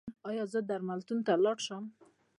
ایا 0.29 0.43
زه 0.53 0.59
درملتون 0.69 1.19
ته 1.25 1.33
لاړ 1.43 1.57
شم؟ 1.65 1.83